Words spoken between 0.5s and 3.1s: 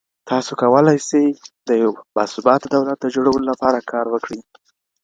کولای سئ د یو باثباته دولت د